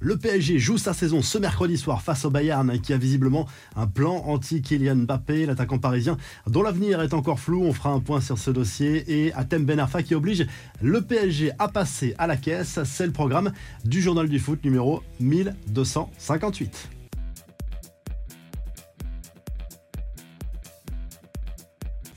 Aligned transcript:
Le 0.00 0.16
PSG 0.16 0.60
joue 0.60 0.78
sa 0.78 0.94
saison 0.94 1.22
ce 1.22 1.38
mercredi 1.38 1.76
soir 1.76 2.02
face 2.02 2.24
au 2.24 2.30
Bayern 2.30 2.78
qui 2.80 2.92
a 2.92 2.98
visiblement 2.98 3.46
un 3.74 3.88
plan 3.88 4.22
anti-Kylian 4.26 4.94
Mbappé, 4.96 5.46
l'attaquant 5.46 5.78
parisien 5.78 6.16
dont 6.46 6.62
l'avenir 6.62 7.02
est 7.02 7.14
encore 7.14 7.40
flou. 7.40 7.64
On 7.64 7.72
fera 7.72 7.90
un 7.90 8.00
point 8.00 8.20
sur 8.20 8.38
ce 8.38 8.52
dossier 8.52 9.04
et 9.08 9.32
Atem 9.32 9.64
Ben 9.64 9.80
Arfa 9.80 10.04
qui 10.04 10.14
oblige 10.14 10.46
le 10.80 11.02
PSG 11.02 11.50
à 11.58 11.66
passer 11.66 12.14
à 12.18 12.28
la 12.28 12.36
caisse. 12.36 12.78
C'est 12.84 13.06
le 13.06 13.12
programme 13.12 13.52
du 13.84 14.00
journal 14.00 14.28
du 14.28 14.38
foot 14.38 14.62
numéro 14.64 15.02
1258. 15.18 16.97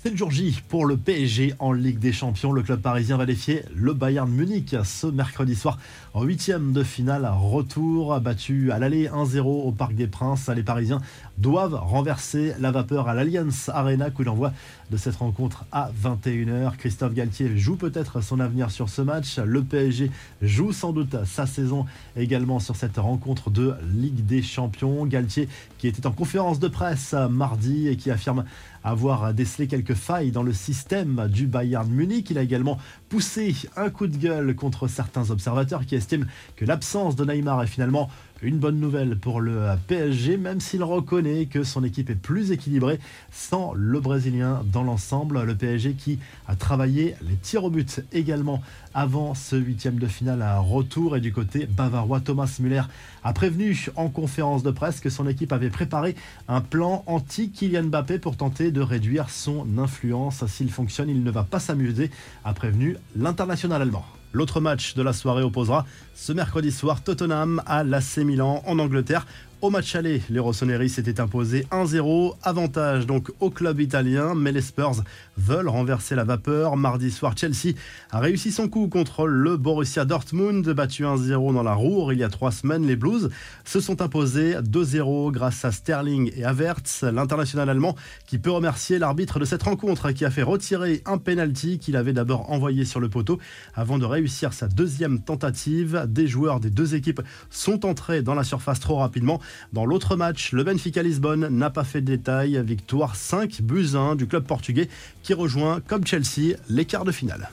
C'est 0.00 0.10
le 0.10 0.16
jour 0.16 0.30
J 0.30 0.62
pour 0.68 0.86
le 0.86 0.96
PSG 0.96 1.54
en 1.58 1.72
Ligue 1.72 1.98
des 1.98 2.12
Champions. 2.12 2.52
Le 2.52 2.62
club 2.62 2.80
parisien 2.80 3.16
va 3.16 3.26
défier 3.26 3.64
le 3.74 3.94
Bayern 3.94 4.30
Munich 4.30 4.76
ce 4.84 5.08
mercredi 5.08 5.56
soir 5.56 5.76
en 6.14 6.22
huitième 6.22 6.72
de 6.72 6.84
finale. 6.84 7.28
Retour 7.28 8.20
battu 8.20 8.70
à 8.70 8.78
l'aller 8.78 9.08
1-0 9.08 9.40
au 9.40 9.72
Parc 9.72 9.96
des 9.96 10.06
Princes. 10.06 10.48
Les 10.54 10.62
Parisiens 10.62 11.00
doivent 11.36 11.74
renverser 11.74 12.52
la 12.60 12.70
vapeur 12.70 13.08
à 13.08 13.14
l'Allianz 13.14 13.70
Arena. 13.74 14.10
Coup 14.10 14.22
d'envoi 14.22 14.52
de 14.92 14.96
cette 14.96 15.16
rencontre 15.16 15.64
à 15.72 15.90
21h. 16.00 16.76
Christophe 16.76 17.14
Galtier 17.14 17.58
joue 17.58 17.74
peut-être 17.74 18.20
son 18.20 18.38
avenir 18.38 18.70
sur 18.70 18.88
ce 18.88 19.02
match. 19.02 19.38
Le 19.38 19.64
PSG 19.64 20.12
joue 20.42 20.70
sans 20.70 20.92
doute 20.92 21.16
sa 21.24 21.44
saison 21.44 21.86
également 22.16 22.60
sur 22.60 22.76
cette 22.76 22.98
rencontre 22.98 23.50
de 23.50 23.74
Ligue 23.92 24.24
des 24.24 24.42
Champions. 24.42 25.06
Galtier 25.06 25.48
qui 25.78 25.88
était 25.88 26.06
en 26.06 26.12
conférence 26.12 26.60
de 26.60 26.68
presse 26.68 27.16
mardi 27.28 27.88
et 27.88 27.96
qui 27.96 28.12
affirme 28.12 28.44
avoir 28.84 29.34
décelé 29.34 29.66
quelques 29.66 29.87
failles 29.94 30.30
dans 30.30 30.42
le 30.42 30.52
système 30.52 31.28
du 31.28 31.46
Bayern 31.46 31.88
Munich. 31.88 32.30
Il 32.30 32.38
a 32.38 32.42
également 32.42 32.78
poussé 33.08 33.54
un 33.76 33.90
coup 33.90 34.06
de 34.06 34.16
gueule 34.16 34.54
contre 34.54 34.86
certains 34.86 35.30
observateurs 35.30 35.86
qui 35.86 35.94
estiment 35.94 36.26
que 36.56 36.64
l'absence 36.64 37.16
de 37.16 37.24
Neymar 37.24 37.62
est 37.62 37.66
finalement 37.66 38.10
une 38.42 38.58
bonne 38.58 38.78
nouvelle 38.78 39.16
pour 39.16 39.40
le 39.40 39.66
PSG, 39.88 40.36
même 40.36 40.60
s'il 40.60 40.84
reconnaît 40.84 41.46
que 41.46 41.64
son 41.64 41.82
équipe 41.82 42.08
est 42.10 42.14
plus 42.14 42.52
équilibrée 42.52 43.00
sans 43.32 43.72
le 43.74 43.98
Brésilien 43.98 44.62
dans 44.72 44.84
l'ensemble. 44.84 45.42
Le 45.42 45.54
PSG 45.56 45.94
qui 45.94 46.18
a 46.46 46.54
travaillé 46.54 47.16
les 47.28 47.34
tirs 47.34 47.64
au 47.64 47.70
but 47.70 48.00
également 48.12 48.62
avant 48.94 49.34
ce 49.34 49.56
huitième 49.56 49.98
de 49.98 50.06
finale 50.06 50.42
à 50.42 50.58
retour. 50.58 51.16
Et 51.16 51.20
du 51.20 51.32
côté 51.32 51.66
bavarois, 51.66 52.20
Thomas 52.20 52.56
Müller 52.60 52.82
a 53.24 53.32
prévenu 53.32 53.88
en 53.96 54.08
conférence 54.08 54.62
de 54.62 54.70
presse 54.70 55.00
que 55.00 55.10
son 55.10 55.26
équipe 55.26 55.52
avait 55.52 55.70
préparé 55.70 56.14
un 56.46 56.60
plan 56.60 57.02
anti-Kylian 57.06 57.84
Mbappé 57.84 58.18
pour 58.18 58.36
tenter 58.36 58.70
de 58.70 58.80
réduire 58.80 59.30
son 59.30 59.66
influence. 59.78 60.46
S'il 60.46 60.70
fonctionne, 60.70 61.08
il 61.08 61.24
ne 61.24 61.30
va 61.30 61.42
pas 61.42 61.58
s'amuser, 61.58 62.10
a 62.44 62.52
prévenu 62.54 62.96
l'international 63.16 63.82
allemand. 63.82 64.04
L'autre 64.32 64.60
match 64.60 64.94
de 64.94 65.02
la 65.02 65.12
soirée 65.12 65.42
opposera 65.42 65.86
ce 66.14 66.32
mercredi 66.32 66.70
soir 66.70 67.02
Tottenham 67.02 67.62
à 67.66 67.82
l'AC 67.82 68.18
Milan 68.18 68.62
en 68.66 68.78
Angleterre. 68.78 69.26
Au 69.60 69.70
match 69.70 69.96
aller, 69.96 70.22
les 70.30 70.38
Rossoneri 70.38 70.88
s'étaient 70.88 71.18
imposés 71.18 71.66
1-0, 71.72 72.36
avantage 72.44 73.06
donc 73.06 73.32
au 73.40 73.50
club 73.50 73.80
italien, 73.80 74.36
mais 74.36 74.52
les 74.52 74.60
Spurs 74.60 75.02
veulent 75.36 75.68
renverser 75.68 76.14
la 76.14 76.22
vapeur. 76.22 76.76
Mardi 76.76 77.10
soir, 77.10 77.34
Chelsea 77.36 77.74
a 78.12 78.20
réussi 78.20 78.52
son 78.52 78.68
coup 78.68 78.86
contre 78.86 79.26
le 79.26 79.56
Borussia 79.56 80.04
Dortmund, 80.04 80.64
battu 80.68 81.02
1-0 81.02 81.52
dans 81.52 81.64
la 81.64 81.74
Roure 81.74 82.12
il 82.12 82.20
y 82.20 82.22
a 82.22 82.28
trois 82.28 82.52
semaines. 82.52 82.86
Les 82.86 82.94
Blues 82.94 83.30
se 83.64 83.80
sont 83.80 84.00
imposés 84.00 84.54
2-0 84.54 85.32
grâce 85.32 85.64
à 85.64 85.72
Sterling 85.72 86.30
et 86.36 86.44
Havertz, 86.44 87.02
l'international 87.02 87.68
allemand 87.68 87.96
qui 88.28 88.38
peut 88.38 88.52
remercier 88.52 89.00
l'arbitre 89.00 89.40
de 89.40 89.44
cette 89.44 89.64
rencontre 89.64 90.12
qui 90.12 90.24
a 90.24 90.30
fait 90.30 90.44
retirer 90.44 91.02
un 91.04 91.18
penalty 91.18 91.80
qu'il 91.80 91.96
avait 91.96 92.12
d'abord 92.12 92.48
envoyé 92.52 92.84
sur 92.84 93.00
le 93.00 93.08
poteau 93.08 93.40
avant 93.74 93.98
de 93.98 94.04
réussir 94.04 94.52
sa 94.52 94.68
deuxième 94.68 95.18
tentative. 95.18 96.04
Des 96.08 96.28
joueurs 96.28 96.60
des 96.60 96.70
deux 96.70 96.94
équipes 96.94 97.22
sont 97.50 97.84
entrés 97.84 98.22
dans 98.22 98.36
la 98.36 98.44
surface 98.44 98.78
trop 98.78 98.98
rapidement. 98.98 99.40
Dans 99.72 99.84
l'autre 99.84 100.16
match, 100.16 100.52
le 100.52 100.64
Benfica 100.64 101.02
Lisbonne 101.02 101.48
n'a 101.48 101.70
pas 101.70 101.84
fait 101.84 102.00
de 102.00 102.06
détails. 102.06 102.62
Victoire 102.64 103.16
5 103.16 103.62
buts 103.62 103.94
1 103.94 104.16
du 104.16 104.26
club 104.26 104.44
portugais 104.44 104.88
qui 105.22 105.34
rejoint, 105.34 105.80
comme 105.80 106.06
Chelsea, 106.06 106.56
les 106.68 106.84
quarts 106.84 107.04
de 107.04 107.12
finale. 107.12 107.50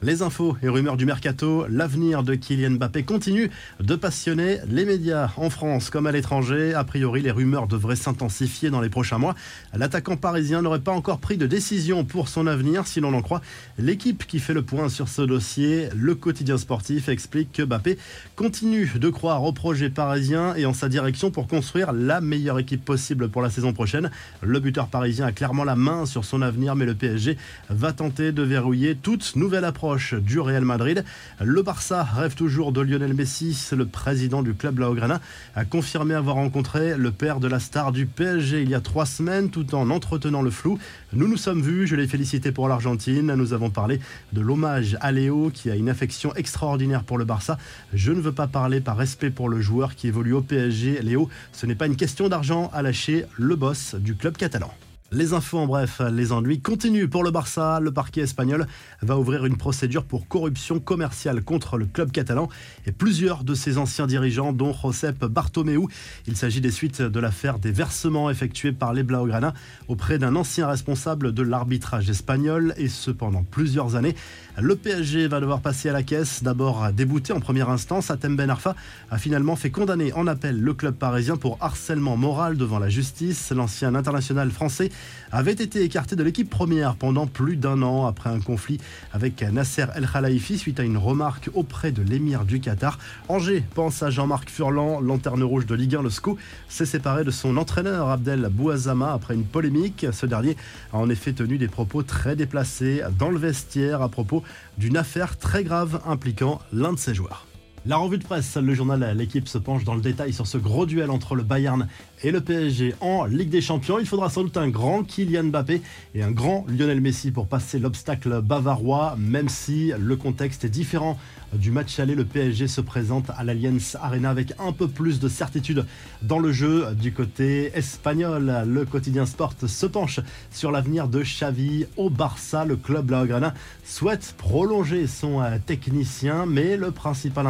Les 0.00 0.22
infos 0.22 0.56
et 0.62 0.68
rumeurs 0.68 0.96
du 0.96 1.06
mercato, 1.06 1.66
l'avenir 1.68 2.22
de 2.22 2.36
Kylian 2.36 2.70
Mbappé 2.76 3.02
continue 3.02 3.50
de 3.80 3.96
passionner 3.96 4.58
les 4.68 4.84
médias 4.84 5.32
en 5.36 5.50
France 5.50 5.90
comme 5.90 6.06
à 6.06 6.12
l'étranger. 6.12 6.72
A 6.72 6.84
priori, 6.84 7.20
les 7.20 7.32
rumeurs 7.32 7.66
devraient 7.66 7.96
s'intensifier 7.96 8.70
dans 8.70 8.80
les 8.80 8.90
prochains 8.90 9.18
mois. 9.18 9.34
L'attaquant 9.74 10.16
parisien 10.16 10.62
n'aurait 10.62 10.78
pas 10.78 10.92
encore 10.92 11.18
pris 11.18 11.36
de 11.36 11.48
décision 11.48 12.04
pour 12.04 12.28
son 12.28 12.46
avenir, 12.46 12.86
si 12.86 13.00
l'on 13.00 13.12
en 13.12 13.22
croit 13.22 13.42
l'équipe 13.76 14.24
qui 14.24 14.38
fait 14.38 14.54
le 14.54 14.62
point 14.62 14.88
sur 14.88 15.08
ce 15.08 15.22
dossier. 15.22 15.88
Le 15.96 16.14
quotidien 16.14 16.58
sportif 16.58 17.08
explique 17.08 17.50
que 17.50 17.64
Mbappé 17.64 17.98
continue 18.36 18.92
de 18.94 19.08
croire 19.08 19.42
au 19.42 19.52
projet 19.52 19.90
parisien 19.90 20.54
et 20.54 20.64
en 20.64 20.74
sa 20.74 20.88
direction 20.88 21.32
pour 21.32 21.48
construire 21.48 21.92
la 21.92 22.20
meilleure 22.20 22.60
équipe 22.60 22.84
possible 22.84 23.28
pour 23.28 23.42
la 23.42 23.50
saison 23.50 23.72
prochaine. 23.72 24.12
Le 24.42 24.60
buteur 24.60 24.86
parisien 24.86 25.26
a 25.26 25.32
clairement 25.32 25.64
la 25.64 25.74
main 25.74 26.06
sur 26.06 26.24
son 26.24 26.40
avenir, 26.40 26.76
mais 26.76 26.86
le 26.86 26.94
PSG 26.94 27.36
va 27.68 27.92
tenter 27.92 28.30
de 28.30 28.42
verrouiller 28.42 28.94
toute 28.94 29.34
nouvelle 29.34 29.64
approche 29.64 29.87
du 29.96 30.38
Real 30.38 30.64
Madrid. 30.64 31.04
Le 31.40 31.62
Barça 31.62 32.02
rêve 32.02 32.34
toujours 32.34 32.72
de 32.72 32.82
Lionel 32.82 33.14
Messi. 33.14 33.56
Le 33.72 33.86
président 33.86 34.42
du 34.42 34.52
club 34.52 34.78
Laograna 34.78 35.20
a 35.54 35.64
confirmé 35.64 36.14
avoir 36.14 36.36
rencontré 36.36 36.96
le 36.96 37.10
père 37.10 37.40
de 37.40 37.48
la 37.48 37.58
star 37.58 37.90
du 37.92 38.04
PSG 38.04 38.62
il 38.62 38.68
y 38.68 38.74
a 38.74 38.80
trois 38.80 39.06
semaines 39.06 39.50
tout 39.50 39.74
en 39.74 39.88
entretenant 39.88 40.42
le 40.42 40.50
flou. 40.50 40.78
Nous 41.14 41.26
nous 41.26 41.38
sommes 41.38 41.62
vus, 41.62 41.86
je 41.86 41.96
l'ai 41.96 42.06
félicité 42.06 42.52
pour 42.52 42.68
l'Argentine. 42.68 43.34
Nous 43.34 43.52
avons 43.54 43.70
parlé 43.70 44.00
de 44.34 44.40
l'hommage 44.42 44.98
à 45.00 45.10
Léo 45.10 45.50
qui 45.52 45.70
a 45.70 45.74
une 45.74 45.88
affection 45.88 46.34
extraordinaire 46.34 47.04
pour 47.04 47.16
le 47.16 47.24
Barça. 47.24 47.56
Je 47.94 48.12
ne 48.12 48.20
veux 48.20 48.32
pas 48.32 48.46
parler 48.46 48.80
par 48.80 48.96
respect 48.98 49.30
pour 49.30 49.48
le 49.48 49.60
joueur 49.60 49.94
qui 49.94 50.08
évolue 50.08 50.34
au 50.34 50.42
PSG. 50.42 51.00
Léo, 51.02 51.30
ce 51.52 51.64
n'est 51.64 51.74
pas 51.74 51.86
une 51.86 51.96
question 51.96 52.28
d'argent 52.28 52.70
à 52.74 52.82
lâcher 52.82 53.24
le 53.38 53.56
boss 53.56 53.94
du 53.94 54.14
club 54.14 54.36
catalan. 54.36 54.70
Les 55.10 55.32
infos 55.32 55.56
en 55.56 55.66
bref, 55.66 56.02
les 56.12 56.32
ennuis 56.32 56.60
continuent 56.60 57.08
pour 57.08 57.24
le 57.24 57.30
Barça. 57.30 57.80
Le 57.80 57.90
parquet 57.90 58.20
espagnol 58.20 58.66
va 59.00 59.16
ouvrir 59.16 59.46
une 59.46 59.56
procédure 59.56 60.04
pour 60.04 60.28
corruption 60.28 60.80
commerciale 60.80 61.42
contre 61.42 61.78
le 61.78 61.86
club 61.86 62.12
catalan 62.12 62.50
et 62.84 62.92
plusieurs 62.92 63.42
de 63.42 63.54
ses 63.54 63.78
anciens 63.78 64.06
dirigeants, 64.06 64.52
dont 64.52 64.74
Josep 64.74 65.24
Bartomeu. 65.24 65.80
Il 66.26 66.36
s'agit 66.36 66.60
des 66.60 66.70
suites 66.70 67.00
de 67.00 67.20
l'affaire 67.20 67.58
des 67.58 67.72
versements 67.72 68.28
effectués 68.28 68.72
par 68.72 68.92
les 68.92 69.02
Blaugrana 69.02 69.54
auprès 69.88 70.18
d'un 70.18 70.36
ancien 70.36 70.68
responsable 70.68 71.32
de 71.32 71.42
l'arbitrage 71.42 72.10
espagnol 72.10 72.74
et 72.76 72.88
ce 72.88 73.10
pendant 73.10 73.44
plusieurs 73.44 73.96
années. 73.96 74.14
Le 74.60 74.76
PSG 74.76 75.26
va 75.26 75.40
devoir 75.40 75.60
passer 75.62 75.88
à 75.88 75.92
la 75.92 76.02
caisse. 76.02 76.42
D'abord 76.42 76.92
débouté 76.92 77.32
en 77.32 77.40
première 77.40 77.70
instance, 77.70 78.10
Atem 78.10 78.36
Ben 78.36 78.50
Arfa 78.50 78.76
a 79.10 79.16
finalement 79.16 79.56
fait 79.56 79.70
condamner 79.70 80.12
en 80.12 80.26
appel 80.26 80.60
le 80.60 80.74
club 80.74 80.96
parisien 80.96 81.38
pour 81.38 81.56
harcèlement 81.62 82.18
moral 82.18 82.58
devant 82.58 82.78
la 82.78 82.90
justice. 82.90 83.52
L'ancien 83.52 83.94
international 83.94 84.50
français 84.50 84.90
avait 85.32 85.52
été 85.52 85.82
écarté 85.82 86.16
de 86.16 86.22
l'équipe 86.22 86.48
première 86.48 86.94
pendant 86.94 87.26
plus 87.26 87.56
d'un 87.56 87.82
an 87.82 88.06
après 88.06 88.30
un 88.30 88.40
conflit 88.40 88.78
avec 89.12 89.42
Nasser 89.42 89.86
El 89.94 90.08
Khalifi 90.08 90.58
suite 90.58 90.80
à 90.80 90.84
une 90.84 90.96
remarque 90.96 91.50
auprès 91.54 91.92
de 91.92 92.02
l'émir 92.02 92.44
du 92.44 92.60
Qatar. 92.60 92.98
Angers 93.28 93.64
pense 93.74 94.02
à 94.02 94.10
Jean-Marc 94.10 94.50
Furlan, 94.50 95.00
lanterne 95.00 95.42
rouge 95.42 95.66
de 95.66 95.74
Ligue 95.74 95.96
1, 95.96 96.02
le 96.02 96.10
SCO, 96.10 96.38
s'est 96.68 96.86
séparé 96.86 97.24
de 97.24 97.30
son 97.30 97.56
entraîneur 97.56 98.08
Abdel 98.08 98.48
Bouazama 98.50 99.12
après 99.12 99.34
une 99.34 99.44
polémique. 99.44 100.06
Ce 100.12 100.26
dernier 100.26 100.56
a 100.92 100.98
en 100.98 101.10
effet 101.10 101.32
tenu 101.32 101.58
des 101.58 101.68
propos 101.68 102.02
très 102.02 102.36
déplacés 102.36 103.02
dans 103.18 103.30
le 103.30 103.38
vestiaire 103.38 104.02
à 104.02 104.08
propos 104.08 104.42
d'une 104.78 104.96
affaire 104.96 105.36
très 105.36 105.64
grave 105.64 106.00
impliquant 106.06 106.60
l'un 106.72 106.92
de 106.92 106.98
ses 106.98 107.14
joueurs. 107.14 107.46
La 107.86 107.96
revue 107.96 108.18
de 108.18 108.24
presse, 108.24 108.56
le 108.56 108.74
journal 108.74 109.16
L'équipe 109.16 109.48
se 109.48 109.56
penche 109.56 109.84
dans 109.84 109.94
le 109.94 110.00
détail 110.00 110.32
sur 110.32 110.46
ce 110.46 110.58
gros 110.58 110.84
duel 110.84 111.10
entre 111.10 111.34
le 111.36 111.42
Bayern 111.42 111.86
et 112.24 112.32
le 112.32 112.40
PSG 112.40 112.94
en 113.00 113.24
Ligue 113.24 113.50
des 113.50 113.60
Champions. 113.60 113.98
Il 113.98 114.06
faudra 114.06 114.30
sans 114.30 114.42
doute 114.42 114.56
un 114.56 114.68
grand 114.68 115.04
Kylian 115.04 115.44
Mbappé 115.44 115.80
et 116.14 116.22
un 116.22 116.32
grand 116.32 116.66
Lionel 116.68 117.00
Messi 117.00 117.30
pour 117.30 117.46
passer 117.46 117.78
l'obstacle 117.78 118.42
bavarois, 118.42 119.14
même 119.16 119.48
si 119.48 119.92
le 119.96 120.16
contexte 120.16 120.64
est 120.64 120.68
différent 120.68 121.16
du 121.52 121.70
match 121.70 121.98
aller. 122.00 122.14
Le 122.14 122.24
PSG 122.24 122.66
se 122.66 122.80
présente 122.80 123.30
à 123.36 123.44
l'Allianz 123.44 123.96
Arena 124.00 124.30
avec 124.30 124.52
un 124.58 124.72
peu 124.72 124.88
plus 124.88 125.20
de 125.20 125.28
certitude 125.28 125.86
dans 126.22 126.40
le 126.40 126.52
jeu 126.52 126.86
du 126.94 127.12
côté 127.12 127.70
espagnol. 127.74 128.64
Le 128.66 128.84
quotidien 128.84 129.24
Sport 129.24 129.54
se 129.66 129.86
penche 129.86 130.20
sur 130.50 130.72
l'avenir 130.72 131.08
de 131.08 131.22
Xavi 131.22 131.86
au 131.96 132.10
Barça. 132.10 132.64
Le 132.64 132.76
club 132.76 133.06
Blaugrana 133.06 133.54
souhaite 133.84 134.34
prolonger 134.36 135.06
son 135.06 135.40
euh, 135.40 135.58
technicien, 135.64 136.44
mais 136.46 136.76
le 136.76 136.90
principal 136.90 137.46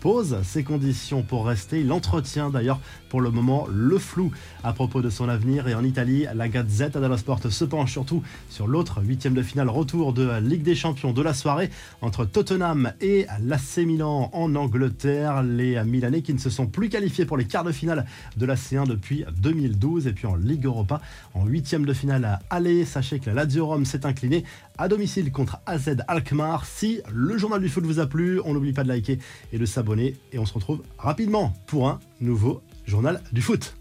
pose 0.00 0.36
ses 0.42 0.64
conditions 0.64 1.22
pour 1.22 1.46
rester. 1.46 1.80
Il 1.80 1.90
entretient 1.90 2.50
d'ailleurs 2.50 2.78
pour 3.08 3.22
le 3.22 3.30
moment 3.30 3.66
le 3.72 3.98
flou 3.98 4.32
à 4.62 4.74
propos 4.74 5.00
de 5.00 5.08
son 5.08 5.30
avenir. 5.30 5.66
Et 5.66 5.74
en 5.74 5.82
Italie, 5.82 6.26
la 6.34 6.48
Gazette 6.48 6.98
dello 6.98 7.16
Sport 7.16 7.40
se 7.48 7.64
penche 7.64 7.92
surtout 7.92 8.22
sur 8.50 8.66
l'autre 8.66 9.00
huitième 9.02 9.32
de 9.32 9.42
finale 9.42 9.70
retour 9.70 10.12
de 10.12 10.40
Ligue 10.40 10.62
des 10.62 10.74
Champions 10.74 11.12
de 11.12 11.22
la 11.22 11.32
soirée 11.32 11.70
entre 12.02 12.26
Tottenham 12.26 12.92
et 13.00 13.26
l'AC 13.40 13.78
Milan 13.78 14.28
en 14.34 14.54
Angleterre. 14.56 15.42
Les 15.42 15.82
Milanais 15.84 16.20
qui 16.20 16.34
ne 16.34 16.38
se 16.38 16.50
sont 16.50 16.66
plus 16.66 16.90
qualifiés 16.90 17.24
pour 17.24 17.38
les 17.38 17.46
quarts 17.46 17.64
de 17.64 17.72
finale 17.72 18.04
de 18.36 18.44
la 18.44 18.56
C1 18.56 18.86
depuis 18.86 19.24
2012. 19.40 20.06
Et 20.06 20.12
puis 20.12 20.26
en 20.26 20.34
Ligue 20.34 20.66
Europa, 20.66 21.00
en 21.32 21.46
huitième 21.46 21.86
de 21.86 21.94
finale 21.94 22.26
à 22.26 22.40
aller, 22.50 22.84
sachez 22.84 23.20
que 23.20 23.30
la 23.30 23.44
Lazio 23.44 23.66
Rome 23.66 23.86
s'est 23.86 24.04
incliné 24.04 24.44
à 24.76 24.88
domicile 24.88 25.32
contre 25.32 25.58
AZ 25.64 25.96
Alkmaar. 26.08 26.66
Si 26.66 27.00
le 27.12 27.38
journal 27.38 27.62
du 27.62 27.68
foot 27.68 27.84
vous 27.84 28.00
a 28.00 28.06
plu, 28.06 28.40
on 28.44 28.52
n'oublie 28.52 28.72
pas 28.72 28.82
de 28.82 28.88
liker 28.88 29.18
et 29.52 29.58
de 29.58 29.66
s'abonner. 29.66 30.16
Et 30.32 30.38
on 30.38 30.46
se 30.46 30.54
retrouve 30.54 30.82
rapidement 30.98 31.54
pour 31.66 31.88
un 31.88 32.00
nouveau 32.20 32.62
journal 32.86 33.22
du 33.32 33.42
foot. 33.42 33.76